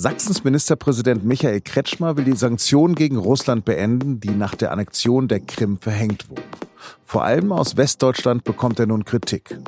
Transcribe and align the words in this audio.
Sachsens 0.00 0.44
Ministerpräsident 0.44 1.24
Michael 1.24 1.60
Kretschmer 1.60 2.16
will 2.16 2.22
die 2.22 2.36
Sanktionen 2.36 2.94
gegen 2.94 3.16
Russland 3.16 3.64
beenden, 3.64 4.20
die 4.20 4.30
nach 4.30 4.54
der 4.54 4.70
Annexion 4.70 5.26
der 5.26 5.40
Krim 5.40 5.78
verhängt 5.78 6.30
wurden. 6.30 6.44
Vor 7.04 7.24
allem 7.24 7.50
aus 7.50 7.76
Westdeutschland 7.76 8.44
bekommt 8.44 8.78
er 8.78 8.86
nun 8.86 9.04
Kritik. 9.04 9.58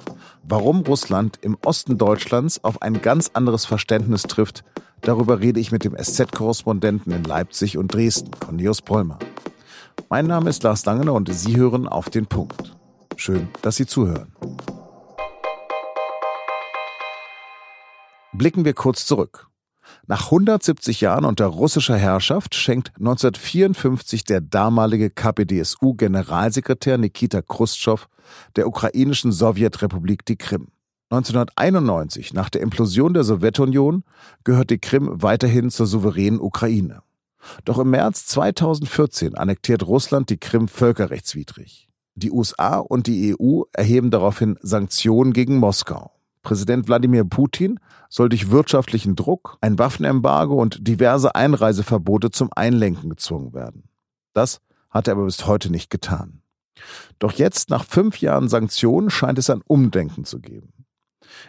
Warum 0.44 0.82
Russland 0.82 1.40
im 1.42 1.58
Osten 1.66 1.98
Deutschlands 1.98 2.62
auf 2.62 2.80
ein 2.80 3.02
ganz 3.02 3.32
anderes 3.34 3.64
Verständnis 3.64 4.22
trifft, 4.22 4.62
darüber 5.00 5.40
rede 5.40 5.58
ich 5.58 5.72
mit 5.72 5.82
dem 5.82 5.96
SZ-Korrespondenten 5.96 7.12
in 7.12 7.24
Leipzig 7.24 7.76
und 7.76 7.92
Dresden, 7.92 8.30
Cornelius 8.38 8.82
Bräumer. 8.82 9.18
Mein 10.10 10.28
Name 10.28 10.48
ist 10.48 10.62
Lars 10.62 10.84
Langener 10.84 11.14
und 11.14 11.34
Sie 11.34 11.56
hören 11.56 11.88
auf 11.88 12.08
den 12.08 12.26
Punkt. 12.26 12.76
Schön, 13.16 13.48
dass 13.62 13.74
Sie 13.74 13.86
zuhören. 13.86 14.32
Blicken 18.32 18.64
wir 18.64 18.74
kurz 18.74 19.06
zurück. 19.06 19.49
Nach 20.10 20.24
170 20.24 21.02
Jahren 21.02 21.24
unter 21.24 21.46
russischer 21.46 21.96
Herrschaft 21.96 22.56
schenkt 22.56 22.90
1954 22.98 24.24
der 24.24 24.40
damalige 24.40 25.08
KPDSU-Generalsekretär 25.08 26.98
Nikita 26.98 27.42
Khrushchev 27.42 28.08
der 28.56 28.66
ukrainischen 28.66 29.30
Sowjetrepublik 29.30 30.24
die 30.24 30.34
Krim. 30.34 30.66
1991, 31.10 32.34
nach 32.34 32.50
der 32.50 32.60
Implosion 32.62 33.14
der 33.14 33.22
Sowjetunion, 33.22 34.02
gehört 34.42 34.70
die 34.70 34.80
Krim 34.80 35.22
weiterhin 35.22 35.70
zur 35.70 35.86
souveränen 35.86 36.40
Ukraine. 36.40 37.02
Doch 37.64 37.78
im 37.78 37.90
März 37.90 38.26
2014 38.26 39.36
annektiert 39.36 39.86
Russland 39.86 40.28
die 40.28 40.38
Krim 40.38 40.66
völkerrechtswidrig. 40.66 41.88
Die 42.16 42.32
USA 42.32 42.78
und 42.78 43.06
die 43.06 43.36
EU 43.38 43.62
erheben 43.72 44.10
daraufhin 44.10 44.58
Sanktionen 44.60 45.32
gegen 45.32 45.58
Moskau. 45.58 46.10
Präsident 46.42 46.88
Wladimir 46.88 47.24
Putin 47.24 47.78
soll 48.08 48.28
durch 48.28 48.50
wirtschaftlichen 48.50 49.16
Druck, 49.16 49.58
ein 49.60 49.78
Waffenembargo 49.78 50.60
und 50.60 50.86
diverse 50.86 51.34
Einreiseverbote 51.34 52.30
zum 52.30 52.50
Einlenken 52.54 53.10
gezwungen 53.10 53.52
werden. 53.52 53.84
Das 54.32 54.60
hat 54.88 55.08
er 55.08 55.12
aber 55.12 55.26
bis 55.26 55.46
heute 55.46 55.70
nicht 55.70 55.90
getan. 55.90 56.42
Doch 57.18 57.32
jetzt, 57.32 57.68
nach 57.68 57.84
fünf 57.84 58.20
Jahren 58.20 58.48
Sanktionen, 58.48 59.10
scheint 59.10 59.38
es 59.38 59.50
ein 59.50 59.62
Umdenken 59.66 60.24
zu 60.24 60.40
geben. 60.40 60.72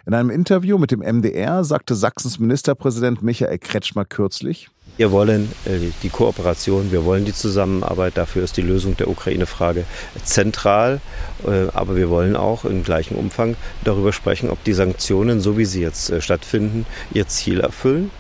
In 0.06 0.14
einem 0.14 0.30
Interview 0.30 0.78
mit 0.78 0.92
dem 0.92 1.00
MDR 1.00 1.64
sagte 1.64 1.96
Sachsens 1.96 2.40
Ministerpräsident 2.40 3.22
Michael 3.22 3.58
Kretschmer 3.58 4.06
kürzlich, 4.06 4.70
wir 5.02 5.12
wollen 5.12 5.52
äh, 5.66 5.90
die 6.04 6.10
Kooperation, 6.10 6.92
wir 6.92 7.06
wollen 7.06 7.26
die 7.26 7.34
Zusammenarbeit. 7.34 8.18
Dafür 8.18 8.44
ist 8.44 8.56
die 8.56 8.62
Lösung 8.62 8.96
der 8.98 9.08
Ukraine-Frage 9.08 9.86
zentral. 10.24 11.02
Äh, 11.44 11.70
aber 11.74 11.96
wir 11.96 12.12
wollen 12.12 12.36
auch 12.36 12.66
im 12.66 12.84
gleichen 12.84 13.16
Umfang 13.16 13.56
darüber 13.84 14.14
sprechen, 14.14 14.52
ob 14.52 14.64
die 14.64 14.74
Sanktionen, 14.74 15.42
so 15.42 15.58
wie 15.58 15.66
sie 15.66 15.82
jetzt 15.82 16.12
äh, 16.12 16.22
stattfinden, 16.22 16.86
ihr 17.12 17.28
Ziel 17.28 17.62
erfüllen, 17.62 18.12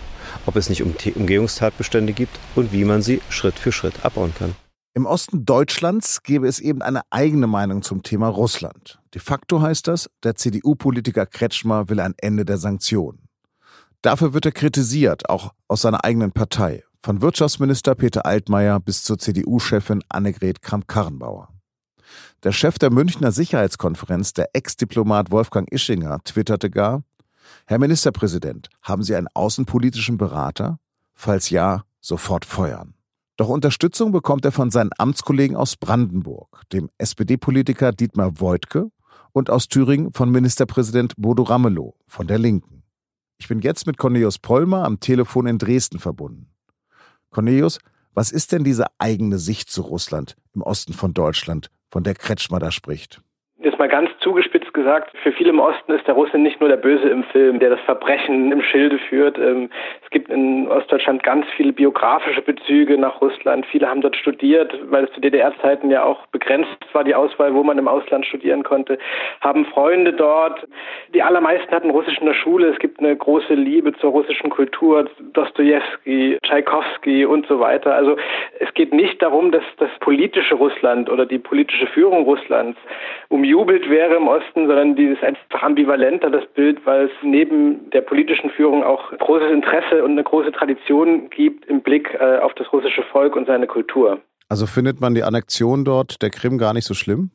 ob 0.47 0.55
es 0.55 0.69
nicht 0.69 0.81
Umgehungstatbestände 0.81 2.13
gibt 2.13 2.39
und 2.55 2.73
wie 2.73 2.83
man 2.83 3.03
sie 3.03 3.21
Schritt 3.29 3.59
für 3.59 3.71
Schritt 3.71 4.03
abbauen 4.03 4.33
kann. 4.33 4.55
Im 4.95 5.05
Osten 5.05 5.45
Deutschlands 5.45 6.23
gäbe 6.23 6.47
es 6.47 6.59
eben 6.59 6.81
eine 6.81 7.01
eigene 7.11 7.45
Meinung 7.45 7.83
zum 7.83 8.01
Thema 8.01 8.27
Russland. 8.27 8.99
De 9.13 9.21
facto 9.21 9.61
heißt 9.61 9.87
das, 9.87 10.09
der 10.23 10.33
CDU-Politiker 10.33 11.27
Kretschmer 11.27 11.89
will 11.89 11.99
ein 11.99 12.15
Ende 12.17 12.43
der 12.43 12.57
Sanktionen. 12.57 13.27
Dafür 14.01 14.33
wird 14.33 14.45
er 14.45 14.51
kritisiert, 14.51 15.29
auch 15.29 15.53
aus 15.67 15.81
seiner 15.81 16.03
eigenen 16.03 16.31
Partei, 16.31 16.83
von 17.03 17.21
Wirtschaftsminister 17.21 17.93
Peter 17.93 18.25
Altmaier 18.25 18.79
bis 18.79 19.03
zur 19.03 19.19
CDU-Chefin 19.19 20.03
Annegret 20.09 20.63
Kramp-Karrenbauer. 20.63 21.49
Der 22.43 22.51
Chef 22.51 22.79
der 22.79 22.91
Münchner 22.91 23.31
Sicherheitskonferenz, 23.31 24.33
der 24.33 24.49
Ex-Diplomat 24.53 25.29
Wolfgang 25.29 25.71
Ischinger, 25.71 26.19
twitterte 26.23 26.71
gar, 26.71 27.03
Herr 27.67 27.77
Ministerpräsident, 27.77 28.69
haben 28.81 29.03
Sie 29.03 29.15
einen 29.15 29.27
außenpolitischen 29.33 30.17
Berater? 30.17 30.79
Falls 31.13 31.51
ja, 31.51 31.83
sofort 31.99 32.45
feuern. 32.45 32.95
Doch 33.37 33.49
Unterstützung 33.49 34.11
bekommt 34.11 34.45
er 34.45 34.51
von 34.51 34.71
seinen 34.71 34.91
Amtskollegen 34.97 35.55
aus 35.55 35.75
Brandenburg, 35.75 36.63
dem 36.73 36.89
SPD-Politiker 36.97 37.91
Dietmar 37.91 38.39
Woidke 38.39 38.89
und 39.31 39.51
aus 39.51 39.67
Thüringen 39.67 40.11
von 40.11 40.31
Ministerpräsident 40.31 41.13
Bodo 41.17 41.43
Ramelow 41.43 41.95
von 42.07 42.25
der 42.25 42.39
Linken. 42.39 42.80
Ich 43.41 43.47
bin 43.47 43.59
jetzt 43.61 43.87
mit 43.87 43.97
Cornelius 43.97 44.37
Pollmer 44.37 44.85
am 44.85 44.99
Telefon 44.99 45.47
in 45.47 45.57
Dresden 45.57 45.97
verbunden. 45.97 46.53
Cornelius, 47.31 47.79
was 48.13 48.31
ist 48.31 48.51
denn 48.51 48.63
diese 48.63 48.85
eigene 48.99 49.39
Sicht 49.39 49.71
zu 49.71 49.81
Russland 49.81 50.35
im 50.53 50.61
Osten 50.61 50.93
von 50.93 51.15
Deutschland, 51.15 51.71
von 51.89 52.03
der 52.03 52.13
Kretschmer 52.13 52.59
da 52.59 52.69
spricht? 52.69 53.19
Jetzt 53.57 53.79
mal 53.79 53.89
ganz 53.89 54.11
zugespitzt 54.19 54.60
gesagt, 54.81 55.11
für 55.21 55.31
viele 55.31 55.51
im 55.51 55.59
Osten 55.59 55.91
ist 55.93 56.07
der 56.07 56.15
Russe 56.15 56.37
nicht 56.37 56.59
nur 56.59 56.67
der 56.67 56.77
Böse 56.77 57.07
im 57.07 57.23
Film, 57.25 57.59
der 57.59 57.69
das 57.69 57.79
Verbrechen 57.81 58.51
im 58.51 58.61
Schilde 58.63 58.97
führt. 58.97 59.37
Ähm, 59.37 59.69
es 60.03 60.09
gibt 60.09 60.29
in 60.29 60.67
Ostdeutschland 60.67 61.21
ganz 61.21 61.45
viele 61.55 61.71
biografische 61.71 62.41
Bezüge 62.41 62.97
nach 62.97 63.21
Russland. 63.21 63.65
Viele 63.67 63.87
haben 63.87 64.01
dort 64.01 64.15
studiert, 64.15 64.73
weil 64.89 65.03
es 65.03 65.11
zu 65.11 65.21
DDR-Zeiten 65.21 65.91
ja 65.91 66.03
auch 66.03 66.25
begrenzt 66.27 66.69
war, 66.93 67.03
die 67.03 67.13
Auswahl, 67.13 67.53
wo 67.53 67.63
man 67.63 67.77
im 67.77 67.87
Ausland 67.87 68.25
studieren 68.25 68.63
konnte, 68.63 68.97
haben 69.41 69.65
Freunde 69.65 70.13
dort. 70.13 70.67
Die 71.13 71.21
allermeisten 71.21 71.71
hatten 71.71 71.91
Russisch 71.91 72.17
in 72.17 72.25
der 72.25 72.33
Schule. 72.33 72.69
Es 72.69 72.79
gibt 72.79 72.99
eine 72.99 73.15
große 73.15 73.53
Liebe 73.53 73.93
zur 73.93 74.11
russischen 74.11 74.49
Kultur, 74.49 75.09
Dostoevsky, 75.33 76.39
Tschaikowski 76.43 77.25
und 77.25 77.45
so 77.45 77.59
weiter. 77.59 77.93
Also 77.93 78.17
es 78.59 78.73
geht 78.73 78.91
nicht 78.93 79.21
darum, 79.21 79.51
dass 79.51 79.63
das 79.77 79.91
politische 79.99 80.55
Russland 80.55 81.09
oder 81.09 81.27
die 81.27 81.39
politische 81.39 81.85
Führung 81.87 82.23
Russlands 82.23 82.79
um 83.29 83.43
bejubelt 83.51 83.89
wäre 83.89 84.15
im 84.15 84.27
Osten, 84.27 84.67
sondern 84.71 84.95
dieses 84.95 85.21
einfach 85.21 85.63
ambivalenter, 85.63 86.29
das 86.29 86.45
Bild, 86.53 86.85
weil 86.85 87.07
es 87.07 87.11
neben 87.21 87.89
der 87.89 87.99
politischen 87.99 88.49
Führung 88.51 88.83
auch 88.83 89.11
großes 89.11 89.51
Interesse 89.51 90.01
und 90.01 90.11
eine 90.11 90.23
große 90.23 90.53
Tradition 90.53 91.29
gibt 91.29 91.65
im 91.65 91.81
Blick 91.81 92.13
äh, 92.13 92.37
auf 92.37 92.53
das 92.53 92.71
russische 92.71 93.03
Volk 93.03 93.35
und 93.35 93.47
seine 93.47 93.67
Kultur. 93.67 94.21
Also 94.47 94.67
findet 94.67 95.01
man 95.01 95.13
die 95.13 95.23
Annexion 95.23 95.83
dort 95.83 96.21
der 96.21 96.29
Krim 96.29 96.57
gar 96.57 96.73
nicht 96.73 96.85
so 96.85 96.93
schlimm? 96.93 97.31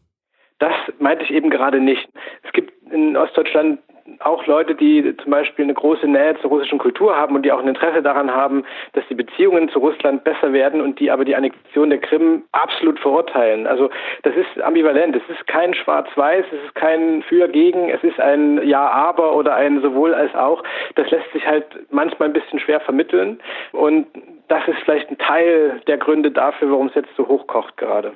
Das 0.60 0.72
meinte 0.98 1.24
ich 1.24 1.30
eben 1.30 1.50
gerade 1.50 1.78
nicht. 1.78 2.08
Es 2.42 2.52
gibt 2.52 2.72
in 2.90 3.18
Ostdeutschland 3.18 3.80
auch 4.20 4.46
Leute, 4.46 4.74
die 4.74 5.16
zum 5.22 5.30
Beispiel 5.30 5.64
eine 5.64 5.74
große 5.74 6.06
Nähe 6.06 6.36
zur 6.40 6.50
russischen 6.50 6.78
Kultur 6.78 7.16
haben 7.16 7.34
und 7.34 7.42
die 7.42 7.52
auch 7.52 7.60
ein 7.60 7.68
Interesse 7.68 8.02
daran 8.02 8.30
haben, 8.30 8.64
dass 8.92 9.04
die 9.08 9.14
Beziehungen 9.14 9.68
zu 9.68 9.78
Russland 9.78 10.24
besser 10.24 10.52
werden 10.52 10.80
und 10.80 11.00
die 11.00 11.10
aber 11.10 11.24
die 11.24 11.36
Annexion 11.36 11.90
der 11.90 12.00
Krim 12.00 12.44
absolut 12.52 12.98
verurteilen. 13.00 13.66
Also 13.66 13.90
das 14.22 14.34
ist 14.36 14.62
ambivalent. 14.62 15.16
Es 15.16 15.22
ist 15.28 15.46
kein 15.46 15.74
Schwarz-Weiß, 15.74 16.44
es 16.50 16.64
ist 16.66 16.74
kein 16.74 17.22
Für-Gegen, 17.22 17.90
es 17.90 18.02
ist 18.02 18.20
ein 18.20 18.66
Ja-Aber 18.66 19.34
oder 19.34 19.54
ein 19.54 19.80
sowohl 19.82 20.14
als 20.14 20.34
auch. 20.34 20.62
Das 20.94 21.10
lässt 21.10 21.30
sich 21.32 21.46
halt 21.46 21.66
manchmal 21.90 22.28
ein 22.28 22.34
bisschen 22.34 22.58
schwer 22.58 22.80
vermitteln 22.80 23.40
und 23.72 24.06
das 24.48 24.66
ist 24.68 24.78
vielleicht 24.84 25.10
ein 25.10 25.18
Teil 25.18 25.80
der 25.86 25.98
Gründe 25.98 26.30
dafür, 26.30 26.70
warum 26.70 26.88
es 26.88 26.94
jetzt 26.94 27.10
so 27.16 27.26
hochkocht 27.26 27.76
gerade. 27.76 28.12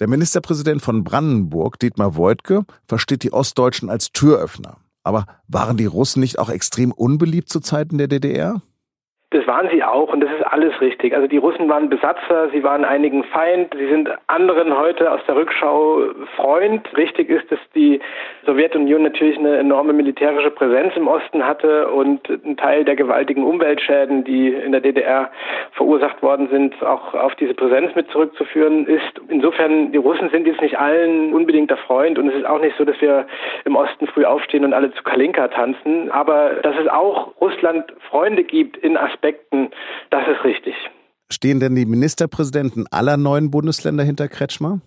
Der 0.00 0.08
Ministerpräsident 0.08 0.80
von 0.80 1.02
Brandenburg, 1.02 1.78
Dietmar 1.80 2.16
Woidke, 2.16 2.62
versteht 2.86 3.24
die 3.24 3.32
Ostdeutschen 3.32 3.90
als 3.90 4.12
Türöffner. 4.12 4.76
Aber 5.08 5.24
waren 5.48 5.78
die 5.78 5.86
Russen 5.86 6.20
nicht 6.20 6.38
auch 6.38 6.50
extrem 6.50 6.92
unbeliebt 6.92 7.48
zu 7.48 7.60
Zeiten 7.60 7.96
der 7.96 8.08
DDR? 8.08 8.60
Waren 9.48 9.70
sie 9.70 9.82
auch 9.82 10.12
und 10.12 10.20
das 10.20 10.30
ist 10.30 10.42
alles 10.42 10.78
richtig. 10.82 11.14
Also 11.14 11.26
die 11.26 11.38
Russen 11.38 11.70
waren 11.70 11.88
Besatzer, 11.88 12.50
sie 12.52 12.62
waren 12.62 12.84
einigen 12.84 13.24
Feind, 13.24 13.74
sie 13.74 13.88
sind 13.88 14.10
anderen 14.26 14.76
heute 14.76 15.10
aus 15.10 15.20
der 15.26 15.36
Rückschau 15.36 16.02
Freund. 16.36 16.86
Richtig 16.98 17.30
ist, 17.30 17.50
dass 17.50 17.58
die 17.74 17.98
Sowjetunion 18.44 19.02
natürlich 19.02 19.38
eine 19.38 19.56
enorme 19.56 19.94
militärische 19.94 20.50
Präsenz 20.50 20.94
im 20.96 21.08
Osten 21.08 21.46
hatte 21.46 21.88
und 21.88 22.28
ein 22.28 22.58
Teil 22.58 22.84
der 22.84 22.94
gewaltigen 22.94 23.42
Umweltschäden, 23.42 24.22
die 24.22 24.48
in 24.48 24.72
der 24.72 24.82
DDR 24.82 25.30
verursacht 25.72 26.22
worden 26.22 26.48
sind, 26.50 26.82
auch 26.82 27.14
auf 27.14 27.34
diese 27.36 27.54
Präsenz 27.54 27.94
mit 27.94 28.10
zurückzuführen 28.10 28.86
ist. 28.86 29.18
Insofern, 29.28 29.92
die 29.92 29.98
Russen 29.98 30.28
sind 30.28 30.46
jetzt 30.46 30.60
nicht 30.60 30.78
allen 30.78 31.32
unbedingt 31.32 31.70
der 31.70 31.78
Freund 31.78 32.18
und 32.18 32.28
es 32.28 32.34
ist 32.34 32.46
auch 32.46 32.60
nicht 32.60 32.76
so, 32.76 32.84
dass 32.84 33.00
wir 33.00 33.26
im 33.64 33.76
Osten 33.76 34.06
früh 34.08 34.26
aufstehen 34.26 34.66
und 34.66 34.74
alle 34.74 34.92
zu 34.92 35.02
Kalinka 35.02 35.48
tanzen. 35.48 36.10
Aber 36.10 36.56
dass 36.62 36.76
es 36.76 36.88
auch 36.88 37.32
Russland 37.40 37.90
Freunde 38.10 38.44
gibt 38.44 38.76
in 38.76 38.98
Aspekten, 38.98 39.37
Aspekten, 39.38 39.70
das 40.10 40.26
ist 40.28 40.44
richtig. 40.44 40.74
Stehen 41.30 41.60
denn 41.60 41.74
die 41.74 41.86
Ministerpräsidenten 41.86 42.86
aller 42.90 43.16
neuen 43.16 43.50
Bundesländer 43.50 44.02
hinter 44.02 44.28
Kretschmer? 44.28 44.80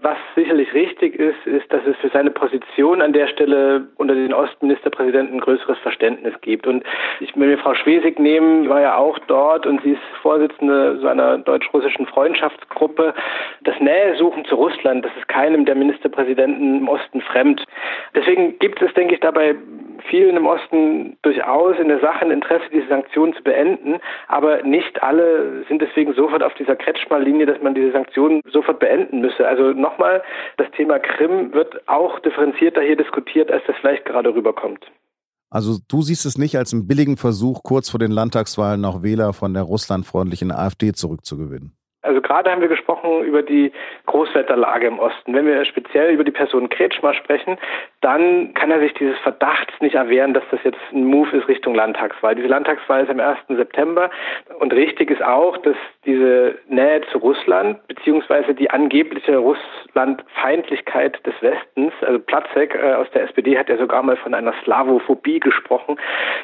Was 0.00 0.16
sicherlich 0.36 0.72
richtig 0.74 1.16
ist, 1.16 1.44
ist, 1.44 1.72
dass 1.72 1.84
es 1.84 1.96
für 1.96 2.08
seine 2.10 2.30
Position 2.30 3.02
an 3.02 3.12
der 3.12 3.26
Stelle 3.26 3.88
unter 3.96 4.14
den 4.14 4.32
Ostministerpräsidenten 4.32 5.34
ein 5.34 5.40
größeres 5.40 5.76
Verständnis 5.78 6.34
gibt. 6.40 6.68
Und 6.68 6.84
ich 7.18 7.34
will 7.34 7.48
mir 7.48 7.58
Frau 7.58 7.74
Schwesig 7.74 8.20
nehmen, 8.20 8.62
die 8.62 8.68
war 8.68 8.80
ja 8.80 8.96
auch 8.96 9.18
dort 9.26 9.66
und 9.66 9.82
sie 9.82 9.92
ist 9.92 10.02
Vorsitzende 10.22 11.00
so 11.00 11.08
einer 11.08 11.38
deutsch-russischen 11.38 12.06
Freundschaftsgruppe. 12.06 13.12
Das 13.64 13.74
Nähesuchen 13.80 14.44
zu 14.44 14.54
Russland, 14.54 15.04
das 15.04 15.12
ist 15.18 15.26
keinem 15.26 15.64
der 15.64 15.74
Ministerpräsidenten 15.74 16.78
im 16.78 16.88
Osten 16.88 17.20
fremd. 17.20 17.64
Deswegen 18.14 18.56
gibt 18.60 18.80
es, 18.80 18.94
denke 18.94 19.14
ich, 19.14 19.20
dabei 19.20 19.56
vielen 20.08 20.36
im 20.36 20.46
Osten 20.46 21.16
durchaus 21.22 21.78
in 21.78 21.88
der 21.88 22.00
Sache 22.00 22.24
ein 22.24 22.30
Interesse, 22.30 22.64
diese 22.72 22.88
Sanktionen 22.88 23.34
zu 23.34 23.42
beenden, 23.42 23.98
aber 24.26 24.62
nicht 24.62 25.02
alle 25.02 25.64
sind 25.68 25.82
deswegen 25.82 26.14
sofort 26.14 26.42
auf 26.42 26.54
dieser 26.54 26.76
Kretschmer-Linie, 26.76 27.46
dass 27.46 27.60
man 27.62 27.74
diese 27.74 27.92
Sanktionen 27.92 28.42
sofort 28.50 28.78
beenden 28.78 29.20
müsse. 29.20 29.46
Also 29.46 29.72
nochmal, 29.72 30.22
das 30.56 30.70
Thema 30.72 30.98
Krim 30.98 31.52
wird 31.52 31.88
auch 31.88 32.18
differenzierter 32.20 32.82
hier 32.82 32.96
diskutiert, 32.96 33.50
als 33.50 33.62
das 33.66 33.76
vielleicht 33.80 34.04
gerade 34.04 34.34
rüberkommt. 34.34 34.90
Also 35.50 35.78
du 35.88 36.02
siehst 36.02 36.26
es 36.26 36.36
nicht 36.36 36.58
als 36.58 36.72
einen 36.72 36.86
billigen 36.86 37.16
Versuch, 37.16 37.62
kurz 37.62 37.88
vor 37.88 37.98
den 37.98 38.10
Landtagswahlen 38.10 38.80
noch 38.80 39.02
Wähler 39.02 39.32
von 39.32 39.54
der 39.54 39.62
russlandfreundlichen 39.62 40.52
AfD 40.52 40.92
zurückzugewinnen. 40.92 41.77
Also 42.02 42.20
gerade 42.20 42.50
haben 42.50 42.60
wir 42.60 42.68
gesprochen 42.68 43.24
über 43.24 43.42
die 43.42 43.72
Großwetterlage 44.06 44.86
im 44.86 45.00
Osten. 45.00 45.34
Wenn 45.34 45.46
wir 45.46 45.64
speziell 45.64 46.12
über 46.12 46.22
die 46.22 46.30
Person 46.30 46.68
Kretschmer 46.68 47.12
sprechen, 47.12 47.58
dann 48.02 48.54
kann 48.54 48.70
er 48.70 48.78
sich 48.78 48.94
dieses 48.94 49.18
Verdachts 49.18 49.74
nicht 49.80 49.96
erwehren, 49.96 50.32
dass 50.32 50.44
das 50.52 50.60
jetzt 50.62 50.78
ein 50.92 51.04
Move 51.04 51.36
ist 51.36 51.48
Richtung 51.48 51.74
Landtagswahl. 51.74 52.36
Diese 52.36 52.46
Landtagswahl 52.46 53.02
ist 53.02 53.10
am 53.10 53.18
1. 53.18 53.38
September 53.48 54.10
und 54.60 54.72
richtig 54.72 55.10
ist 55.10 55.22
auch, 55.22 55.56
dass 55.58 55.76
diese 56.04 56.56
Nähe 56.68 57.00
zu 57.10 57.18
Russland 57.18 57.84
beziehungsweise 57.88 58.54
die 58.54 58.70
angebliche 58.70 59.36
Russlandfeindlichkeit 59.36 61.26
des 61.26 61.34
Westens, 61.40 61.92
also 62.02 62.20
Platzek 62.20 62.76
äh, 62.76 62.94
aus 62.94 63.10
der 63.10 63.24
SPD 63.24 63.58
hat 63.58 63.68
ja 63.68 63.76
sogar 63.76 64.04
mal 64.04 64.16
von 64.16 64.34
einer 64.34 64.54
Slavophobie 64.62 65.40
gesprochen. 65.40 65.98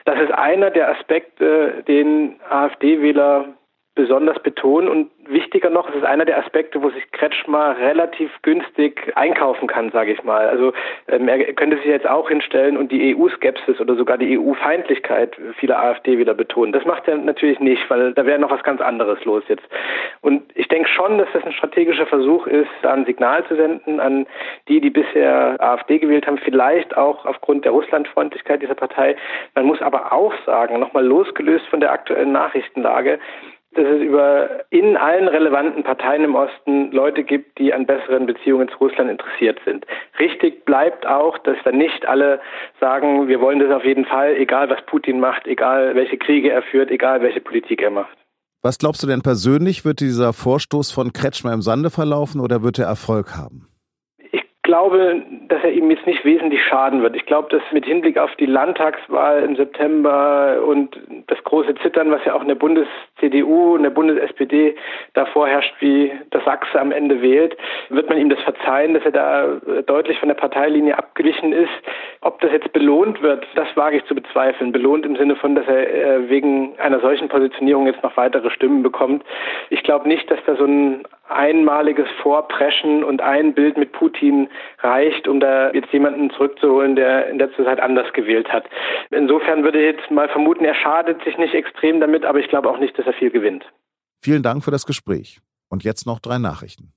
Das 0.05 0.21
ist 0.21 0.33
einer 0.33 0.71
der 0.71 0.91
Aspekte, 0.91 1.85
den 1.87 2.41
AfD-Wähler 2.51 3.55
besonders 3.95 4.39
betonen. 4.41 4.89
Und 4.89 5.11
wichtiger 5.27 5.71
noch, 5.71 5.89
es 5.89 5.97
ist 5.97 6.05
einer 6.05 6.25
der 6.25 6.39
Aspekte, 6.39 6.83
wo 6.83 6.91
sich 6.91 7.11
Kretschmer 7.13 7.77
relativ 7.79 8.31
günstig 8.43 9.13
einkaufen 9.15 9.69
kann, 9.69 9.91
sage 9.91 10.13
ich 10.13 10.23
mal. 10.25 10.49
Also 10.49 10.73
ähm, 11.09 11.29
er 11.29 11.53
könnte 11.55 11.77
sich 11.77 11.87
jetzt 11.87 12.09
auch 12.09 12.29
hinstellen 12.29 12.77
und 12.77 12.91
die 12.91 13.17
EU-Skepsis 13.17 13.81
oder 13.81 13.95
sogar 13.95 14.19
die 14.19 14.39
EU-Feindlichkeit 14.39 15.37
vieler 15.59 15.79
AfD 15.79 16.19
wieder 16.19 16.35
betonen. 16.35 16.73
Das 16.73 16.85
macht 16.85 17.07
er 17.09 17.17
natürlich 17.17 17.61
nicht, 17.61 17.89
weil 17.89 18.13
da 18.13 18.27
wäre 18.27 18.39
noch 18.39 18.51
was 18.51 18.63
ganz 18.63 18.81
anderes 18.81 19.25
los 19.25 19.45
jetzt. 19.49 19.65
Und 20.21 20.43
ich 20.55 20.69
denke 20.69 20.89
schon, 20.89 21.19
dass 21.19 21.29
das 21.33 21.45
ein 21.45 21.53
strategischer 21.53 22.07
Versuch 22.07 22.47
ist, 22.47 22.71
da 22.83 22.93
ein 22.93 23.07
Signal 23.07 23.45
zu 23.47 23.57
senden 23.57 24.01
an 24.01 24.27
die, 24.69 24.81
die 24.81 24.91
bisher 24.91 25.57
AfD 25.61 25.99
gewählt 25.99 26.27
haben, 26.27 26.39
vielleicht 26.39 26.97
auch 26.97 27.25
aufgrund 27.27 27.65
der 27.65 27.73
Russlandfreundlichkeit 27.73 28.63
dieser 28.63 28.75
Partei. 28.75 29.17
Man 29.55 29.67
muss 29.67 29.81
aber 29.81 30.13
auch 30.13 30.33
sagen, 30.47 30.81
nochmal 30.81 31.05
losgelöst 31.05 31.67
von 31.67 31.81
der 31.81 31.93
aktuellen 31.93 32.33
Nachrichtenlage, 32.33 33.19
dass 33.77 33.87
es 33.87 34.03
über 34.03 34.65
in 34.71 34.97
allen 34.97 35.29
relevanten 35.29 35.83
Parteien 35.83 36.25
im 36.25 36.35
Osten 36.35 36.91
Leute 36.93 37.25
gibt, 37.25 37.59
die 37.59 37.73
an 37.73 37.87
besseren 37.87 38.27
Beziehungen 38.27 38.69
zu 38.69 38.77
Russland 38.79 39.11
interessiert 39.11 39.59
sind. 39.65 39.87
Richtig 40.19 40.65
bleibt 40.65 41.07
auch, 41.07 41.39
dass 41.39 41.57
dann 41.65 41.79
nicht 41.79 42.07
alle 42.07 42.41
sagen, 42.81 43.29
wir 43.29 43.41
wollen 43.41 43.59
das 43.59 43.71
auf 43.71 43.85
jeden 43.85 44.05
Fall, 44.05 44.37
egal 44.37 44.71
was 44.71 44.85
Putin 44.87 45.21
macht, 45.21 45.47
egal 45.47 45.95
welche 45.95 46.19
Kriege 46.19 46.51
er 46.51 46.63
führt, 46.63 46.91
egal 46.91 47.23
welche 47.23 47.41
Politik 47.41 47.83
er 47.83 47.91
macht. 47.91 48.17
Was 48.63 48.79
glaubst 48.79 49.03
du 49.03 49.07
denn 49.07 49.23
persönlich, 49.23 49.85
wird 49.85 50.01
dieser 50.01 50.33
Vorstoß 50.33 50.91
von 50.91 51.13
Kretschmer 51.13 51.53
im 51.53 51.61
Sande 51.61 51.91
verlaufen 51.91 52.41
oder 52.41 52.63
wird 52.63 52.79
er 52.79 52.87
Erfolg 52.87 53.37
haben? 53.37 53.69
glaube, 54.65 55.23
dass 55.49 55.63
er 55.63 55.73
ihm 55.73 55.91
jetzt 55.91 56.07
nicht 56.07 56.25
wesentlich 56.25 56.65
schaden 56.65 57.03
wird. 57.03 57.15
Ich 57.15 57.27
glaube, 57.27 57.49
dass 57.51 57.63
mit 57.71 57.85
Hinblick 57.85 58.19
auf 58.19 58.35
die 58.41 58.47
Landtagswahl 58.47 59.43
im 59.43 59.55
September 59.55 60.63
und 60.67 60.99
das 61.29 61.39
große 61.45 61.77
Zittern, 61.77 62.11
was 62.11 62.25
ja 62.25 62.35
auch 62.35 62.43
in 62.43 62.49
der 62.49 62.55
Bundes-CDU 63.25 63.75
und 63.75 63.83
der 63.83 63.91
Bundes-SPD 63.91 64.77
da 65.15 65.27
vorherrscht, 65.27 65.75
wie 65.81 66.13
der 66.33 66.41
Sachse 66.43 66.81
am 66.81 66.93
Ende 66.93 67.23
wählt, 67.23 67.57
wird 67.89 68.09
man 68.09 68.19
ihm 68.19 68.29
das 68.29 68.41
verzeihen, 68.41 68.95
dass 68.95 69.05
er 69.05 69.13
da 69.13 69.47
deutlich 69.87 70.19
von 70.19 70.29
der 70.29 70.37
Parteilinie 70.37 70.97
abgewichen 70.97 71.53
ist. 71.53 71.71
Ob 72.21 72.41
das 72.41 72.53
jetzt 72.53 72.73
belohnt 72.73 73.23
wird, 73.23 73.47
das 73.55 73.69
wage 73.77 73.99
ich 73.99 74.05
zu 74.05 74.15
bezweifeln. 74.15 74.73
Belohnt 74.73 75.07
im 75.07 75.17
Sinne 75.17 75.37
von, 75.37 75.55
dass 75.55 75.67
er 75.67 75.95
äh, 75.95 76.29
wegen 76.29 76.79
einer 76.79 77.01
solchen 77.01 77.29
Positionierung 77.29 77.87
jetzt 77.87 78.03
noch 78.03 78.17
weitere 78.17 78.51
Stimmen 78.51 78.83
bekommt. 78.83 79.25
Ich 79.71 79.83
glaube 79.83 80.09
nicht, 80.09 80.31
dass 80.31 80.39
da 80.47 80.57
so 80.57 80.65
ein 80.65 81.05
einmaliges 81.29 82.07
Vorpreschen 82.23 83.03
und 83.03 83.23
ein 83.23 83.55
Bild 83.55 83.79
mit 83.79 83.93
Putin 83.93 84.49
reicht, 84.81 85.27
um 85.27 85.41
da 85.41 85.73
jetzt 85.73 85.91
jemanden 85.93 86.31
zurückzuholen, 86.31 86.97
der 86.97 87.29
in 87.29 87.39
der 87.39 87.51
Zeit 87.55 87.81
anders 87.81 88.13
gewählt 88.13 88.53
hat. 88.53 88.65
Insofern 89.11 89.65
würde 89.65 89.81
ich 89.81 89.97
jetzt 89.97 90.11
mal 90.11 90.29
vermuten, 90.29 90.65
er 90.65 90.75
schadet 90.75 91.23
sich 91.25 91.39
nicht 91.39 91.55
extrem 91.55 92.01
damit, 92.01 92.25
aber 92.27 92.41
ich 92.41 92.49
glaube 92.49 92.69
auch 92.69 92.79
nicht, 92.79 92.99
dass 92.99 93.07
er 93.07 93.14
viel 93.19 93.31
gewinnt. 93.31 93.65
Vielen 94.21 94.43
Dank 94.43 94.65
für 94.65 94.71
das 94.71 94.87
Gespräch. 94.87 95.41
Und 95.69 95.85
jetzt 95.85 96.07
noch 96.07 96.21
drei 96.21 96.39
Nachrichten. 96.39 96.93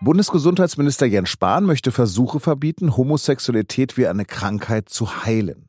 Bundesgesundheitsminister 0.00 1.06
Jens 1.06 1.28
Spahn 1.28 1.64
möchte 1.64 1.90
Versuche 1.90 2.38
verbieten, 2.38 2.96
Homosexualität 2.96 3.96
wie 3.96 4.06
eine 4.06 4.24
Krankheit 4.24 4.88
zu 4.88 5.24
heilen. 5.24 5.68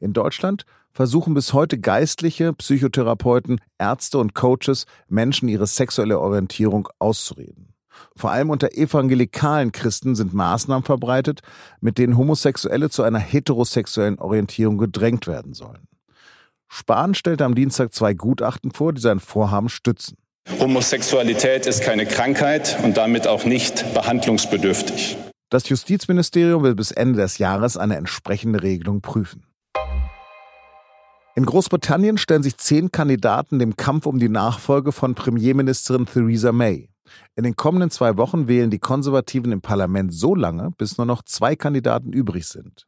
In 0.00 0.12
Deutschland 0.12 0.64
versuchen 0.92 1.34
bis 1.34 1.52
heute 1.52 1.78
Geistliche, 1.78 2.52
Psychotherapeuten, 2.52 3.60
Ärzte 3.78 4.18
und 4.18 4.34
Coaches 4.34 4.86
Menschen 5.08 5.48
ihre 5.48 5.66
sexuelle 5.66 6.18
Orientierung 6.18 6.88
auszureden. 6.98 7.74
Vor 8.16 8.30
allem 8.30 8.50
unter 8.50 8.72
evangelikalen 8.72 9.70
Christen 9.70 10.14
sind 10.14 10.34
Maßnahmen 10.34 10.84
verbreitet, 10.84 11.40
mit 11.80 11.98
denen 11.98 12.16
Homosexuelle 12.16 12.90
zu 12.90 13.02
einer 13.02 13.20
heterosexuellen 13.20 14.18
Orientierung 14.18 14.78
gedrängt 14.78 15.26
werden 15.26 15.54
sollen. 15.54 15.86
Spahn 16.74 17.12
stellte 17.12 17.44
am 17.44 17.54
Dienstag 17.54 17.92
zwei 17.92 18.14
Gutachten 18.14 18.70
vor, 18.70 18.94
die 18.94 19.02
sein 19.02 19.20
Vorhaben 19.20 19.68
stützen. 19.68 20.16
Homosexualität 20.58 21.66
ist 21.66 21.82
keine 21.82 22.06
Krankheit 22.06 22.78
und 22.82 22.96
damit 22.96 23.26
auch 23.26 23.44
nicht 23.44 23.92
behandlungsbedürftig. 23.92 25.18
Das 25.50 25.68
Justizministerium 25.68 26.62
will 26.62 26.74
bis 26.74 26.90
Ende 26.90 27.20
des 27.20 27.36
Jahres 27.36 27.76
eine 27.76 27.96
entsprechende 27.96 28.62
Regelung 28.62 29.02
prüfen. 29.02 29.44
In 31.34 31.44
Großbritannien 31.44 32.16
stellen 32.16 32.42
sich 32.42 32.56
zehn 32.56 32.90
Kandidaten 32.90 33.58
dem 33.58 33.76
Kampf 33.76 34.06
um 34.06 34.18
die 34.18 34.30
Nachfolge 34.30 34.92
von 34.92 35.14
Premierministerin 35.14 36.06
Theresa 36.06 36.52
May. 36.52 36.88
In 37.36 37.44
den 37.44 37.54
kommenden 37.54 37.90
zwei 37.90 38.16
Wochen 38.16 38.48
wählen 38.48 38.70
die 38.70 38.78
Konservativen 38.78 39.52
im 39.52 39.60
Parlament 39.60 40.14
so 40.14 40.34
lange, 40.34 40.70
bis 40.78 40.96
nur 40.96 41.06
noch 41.06 41.22
zwei 41.22 41.54
Kandidaten 41.54 42.14
übrig 42.14 42.46
sind. 42.46 42.86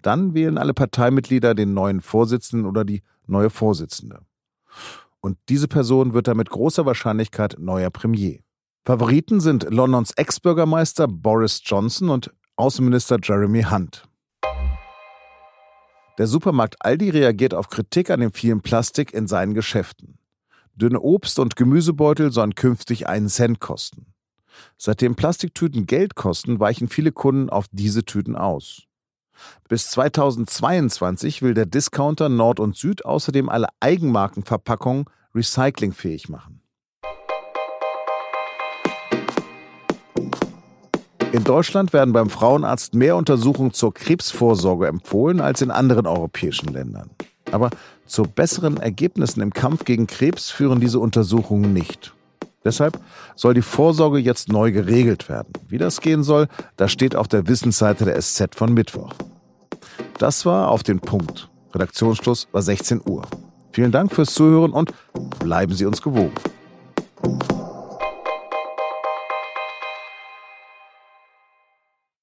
Dann 0.00 0.32
wählen 0.32 0.56
alle 0.56 0.72
Parteimitglieder 0.72 1.54
den 1.54 1.74
neuen 1.74 2.00
Vorsitzenden 2.00 2.66
oder 2.66 2.84
die 2.84 3.02
neue 3.26 3.50
Vorsitzende. 3.50 4.20
Und 5.20 5.38
diese 5.48 5.68
Person 5.68 6.14
wird 6.14 6.28
dann 6.28 6.36
mit 6.36 6.50
großer 6.50 6.86
Wahrscheinlichkeit 6.86 7.56
neuer 7.58 7.90
Premier. 7.90 8.40
Favoriten 8.84 9.40
sind 9.40 9.66
Londons 9.70 10.12
Ex-Bürgermeister 10.12 11.08
Boris 11.08 11.60
Johnson 11.64 12.10
und 12.10 12.32
Außenminister 12.54 13.18
Jeremy 13.22 13.64
Hunt. 13.64 14.08
Der 16.18 16.26
Supermarkt 16.26 16.76
Aldi 16.80 17.10
reagiert 17.10 17.52
auf 17.52 17.68
Kritik 17.68 18.10
an 18.10 18.20
dem 18.20 18.32
vielen 18.32 18.62
Plastik 18.62 19.12
in 19.12 19.26
seinen 19.26 19.54
Geschäften. 19.54 20.18
Dünne 20.74 21.00
Obst- 21.00 21.38
und 21.38 21.56
Gemüsebeutel 21.56 22.32
sollen 22.32 22.54
künftig 22.54 23.08
einen 23.08 23.28
Cent 23.28 23.60
kosten. 23.60 24.14
Seitdem 24.78 25.16
Plastiktüten 25.16 25.86
Geld 25.86 26.14
kosten, 26.14 26.60
weichen 26.60 26.88
viele 26.88 27.12
Kunden 27.12 27.50
auf 27.50 27.66
diese 27.70 28.04
Tüten 28.04 28.36
aus. 28.36 28.84
Bis 29.68 29.90
2022 29.90 31.42
will 31.42 31.54
der 31.54 31.66
Discounter 31.66 32.28
Nord 32.28 32.60
und 32.60 32.76
Süd 32.76 33.04
außerdem 33.04 33.48
alle 33.48 33.68
Eigenmarkenverpackungen 33.80 35.06
recyclingfähig 35.34 36.28
machen. 36.28 36.60
In 41.32 41.44
Deutschland 41.44 41.92
werden 41.92 42.14
beim 42.14 42.30
Frauenarzt 42.30 42.94
mehr 42.94 43.16
Untersuchungen 43.16 43.74
zur 43.74 43.92
Krebsvorsorge 43.92 44.86
empfohlen 44.86 45.40
als 45.40 45.60
in 45.60 45.70
anderen 45.70 46.06
europäischen 46.06 46.72
Ländern. 46.72 47.10
Aber 47.52 47.70
zu 48.06 48.22
besseren 48.22 48.78
Ergebnissen 48.78 49.42
im 49.42 49.52
Kampf 49.52 49.84
gegen 49.84 50.06
Krebs 50.06 50.50
führen 50.50 50.80
diese 50.80 50.98
Untersuchungen 50.98 51.72
nicht. 51.72 52.14
Deshalb 52.64 52.98
soll 53.34 53.54
die 53.54 53.62
Vorsorge 53.62 54.18
jetzt 54.18 54.48
neu 54.48 54.72
geregelt 54.72 55.28
werden. 55.28 55.52
Wie 55.68 55.78
das 55.78 56.00
gehen 56.00 56.22
soll, 56.22 56.48
das 56.76 56.90
steht 56.90 57.14
auf 57.14 57.28
der 57.28 57.46
Wissensseite 57.46 58.04
der 58.04 58.20
SZ 58.20 58.54
von 58.56 58.72
Mittwoch. 58.72 59.12
Das 60.18 60.46
war 60.46 60.70
auf 60.70 60.82
den 60.82 61.00
Punkt. 61.00 61.50
Redaktionsschluss 61.74 62.48
war 62.52 62.62
16 62.62 63.02
Uhr. 63.06 63.22
Vielen 63.72 63.92
Dank 63.92 64.14
fürs 64.14 64.32
Zuhören 64.32 64.72
und 64.72 64.92
bleiben 65.38 65.74
Sie 65.74 65.84
uns 65.84 66.00
gewogen. 66.00 66.32